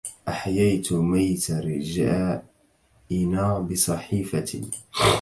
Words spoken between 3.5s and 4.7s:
بصحيفة